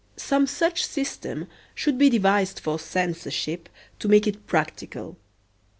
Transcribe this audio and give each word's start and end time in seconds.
Some 0.17 0.47
such 0.47 0.83
system 0.83 1.45
should 1.75 1.99
be 1.99 2.09
devised 2.09 2.59
for 2.59 2.79
censorship 2.79 3.69
to 3.99 4.07
make 4.07 4.25
it 4.25 4.47
practical. 4.47 5.15